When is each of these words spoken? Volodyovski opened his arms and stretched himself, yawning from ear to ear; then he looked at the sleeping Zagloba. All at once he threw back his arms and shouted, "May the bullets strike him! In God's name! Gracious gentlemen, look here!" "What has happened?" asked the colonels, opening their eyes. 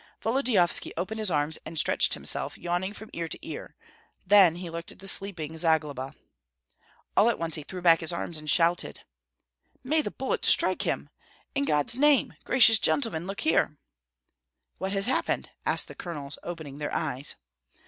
Volodyovski 0.23 0.91
opened 0.97 1.19
his 1.19 1.29
arms 1.29 1.59
and 1.63 1.77
stretched 1.77 2.15
himself, 2.15 2.57
yawning 2.57 2.91
from 2.91 3.11
ear 3.13 3.27
to 3.27 3.37
ear; 3.45 3.75
then 4.25 4.55
he 4.55 4.67
looked 4.67 4.91
at 4.91 4.97
the 4.97 5.07
sleeping 5.07 5.55
Zagloba. 5.59 6.15
All 7.15 7.29
at 7.29 7.37
once 7.37 7.53
he 7.53 7.61
threw 7.61 7.83
back 7.83 7.99
his 7.99 8.11
arms 8.11 8.39
and 8.39 8.49
shouted, 8.49 9.01
"May 9.83 10.01
the 10.01 10.09
bullets 10.09 10.47
strike 10.49 10.87
him! 10.87 11.09
In 11.53 11.65
God's 11.65 11.95
name! 11.97 12.33
Gracious 12.45 12.79
gentlemen, 12.79 13.27
look 13.27 13.41
here!" 13.41 13.77
"What 14.79 14.91
has 14.91 15.05
happened?" 15.05 15.51
asked 15.67 15.87
the 15.87 15.93
colonels, 15.93 16.39
opening 16.41 16.79
their 16.79 16.91
eyes. 16.95 17.35